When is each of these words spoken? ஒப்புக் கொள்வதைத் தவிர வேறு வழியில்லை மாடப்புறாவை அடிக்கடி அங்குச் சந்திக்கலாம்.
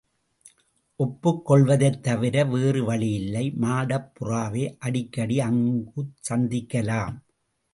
ஒப்புக் 0.99 1.45
கொள்வதைத் 1.45 1.99
தவிர 2.03 2.45
வேறு 2.45 2.81
வழியில்லை 2.83 3.45
மாடப்புறாவை 3.61 4.63
அடிக்கடி 4.79 5.37
அங்குச் 5.39 6.15
சந்திக்கலாம். 6.29 7.15